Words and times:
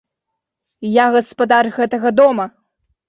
Я 0.89 1.05
гаспадар 1.15 1.71
гэтага 1.79 2.15
дома. 2.21 2.49